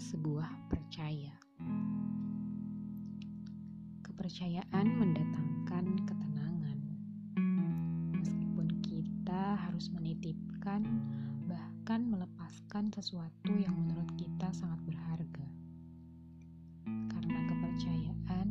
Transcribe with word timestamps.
sebuah 0.00 0.48
percaya. 0.72 1.36
Kepercayaan 4.00 4.86
mendatangkan 4.96 5.84
ketenangan. 6.08 6.78
Meskipun 8.16 8.80
kita 8.80 9.60
harus 9.60 9.92
menitipkan 9.92 10.88
bahkan 11.44 12.08
melepaskan 12.08 12.88
sesuatu 12.96 13.52
yang 13.52 13.76
menurut 13.76 14.08
kita 14.16 14.48
sangat 14.56 14.80
berharga. 14.88 15.48
Karena 16.88 17.38
kepercayaan, 17.44 18.48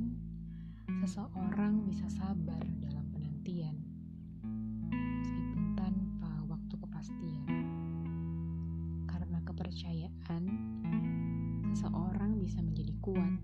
seseorang 1.01 1.81
bisa 1.89 2.05
sabar 2.13 2.61
dalam 2.85 3.09
penantian 3.09 3.73
meskipun 4.93 5.73
tanpa 5.73 6.29
waktu 6.45 6.77
kepastian. 6.77 7.41
Karena 9.09 9.41
kepercayaan, 9.41 10.43
bisa 12.49 12.65
menjadi 12.65 12.97
kuat 13.05 13.37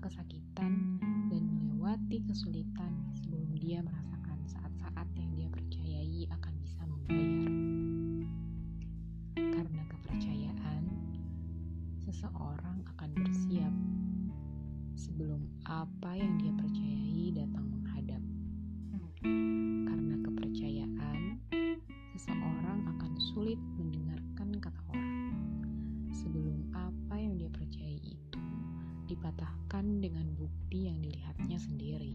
kesakitan 0.00 0.96
dan 1.28 1.44
melewati 1.44 2.24
kesulitan 2.24 2.92
sebelum 3.12 3.52
dia 3.60 3.84
merasakan 3.84 4.40
saat-saat 4.48 5.04
yang 5.12 5.30
dia 5.36 5.48
percayai 5.52 6.24
akan 6.32 6.54
bisa 6.64 6.80
membayar. 6.88 7.52
Karena 9.36 9.82
kepercayaan, 9.92 10.82
seseorang 12.00 12.80
akan 12.96 13.10
bersiap 13.12 13.74
sebelum 14.96 15.44
apa 15.68 16.16
yang 16.16 16.32
dia 16.40 16.52
percayai 16.56 17.26
datang 17.36 17.66
menghadap. 17.68 18.22
Karena 19.84 20.16
kepercayaan, 20.24 21.20
seseorang 22.16 22.88
akan 22.88 23.12
sulit 23.20 23.60
mendengarkan 23.76 23.99
dipatahkan 29.10 29.98
dengan 29.98 30.30
bukti 30.38 30.86
yang 30.86 31.02
dilihatnya 31.02 31.58
sendiri. 31.58 32.14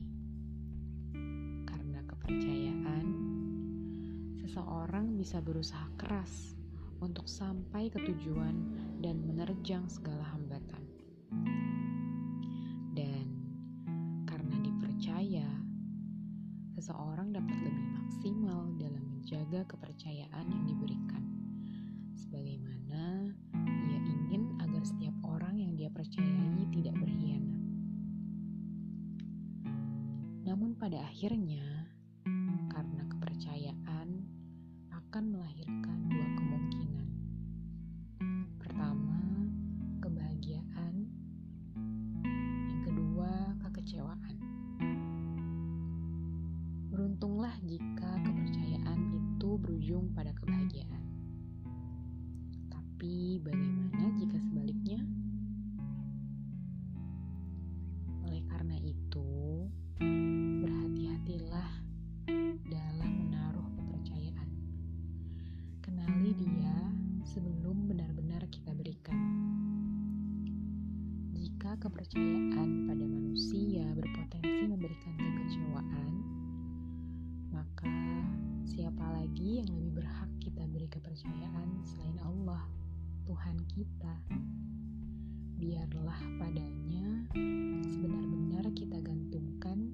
Karena 1.67 1.99
kepercayaan, 2.07 3.05
seseorang 4.39 5.19
bisa 5.19 5.43
berusaha 5.43 5.91
keras 5.99 6.55
untuk 7.03 7.27
sampai 7.27 7.91
ke 7.91 7.99
tujuan 7.99 8.55
dan 9.03 9.19
menerjang 9.27 9.83
segala 9.91 10.23
hambatan. 10.31 10.87
Dan 12.95 13.27
karena 14.23 14.55
dipercaya, 14.63 15.49
seseorang 16.79 17.35
dapat 17.35 17.59
lebih 17.59 17.87
maksimal 17.99 18.71
dalam 18.79 19.03
menjaga 19.11 19.67
kepercayaan 19.67 20.47
yang 20.47 20.63
diberikan. 20.63 21.23
Sebagaimana 22.15 22.84
Namun 30.55 30.71
pada 30.79 31.03
akhirnya, 31.11 31.67
karena 32.71 33.03
kepercayaan 33.11 34.07
akan 34.87 35.23
melahirkan 35.35 36.07
dua 36.07 36.27
kemungkinan. 36.31 37.07
Pertama, 38.63 39.19
kebahagiaan. 39.99 41.11
Yang 42.71 42.81
kedua, 42.87 43.31
kekecewaan. 43.67 44.35
Beruntunglah 46.87 47.59
jika 47.67 48.15
kepercayaan 48.23 49.11
itu 49.11 49.59
berujung 49.59 50.15
pada 50.15 50.31
kebahagiaan. 50.39 51.03
Tapi 52.71 53.43
bagaimana 53.43 53.74
kepercayaan 71.85 72.89
pada 72.89 73.05
manusia 73.05 73.85
berpotensi 73.93 74.65
memberikan 74.65 75.13
kekecewaan, 75.21 76.13
maka 77.53 77.93
siapa 78.65 79.05
lagi 79.13 79.61
yang 79.61 79.69
lebih 79.69 80.01
berhak 80.01 80.31
kita 80.41 80.65
beri 80.65 80.89
kepercayaan 80.89 81.85
selain 81.85 82.17
Allah, 82.25 82.65
Tuhan 83.29 83.61
kita? 83.69 84.17
Biarlah 85.61 86.21
padanya 86.41 87.29
sebenar-benar 87.85 88.65
kita 88.73 88.97
gantungkan 89.05 89.93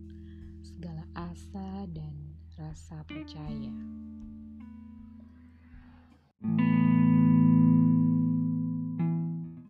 segala 0.63 1.03
asa 1.11 1.83
dan 1.91 2.39
rasa 2.55 3.03
percaya. 3.03 4.00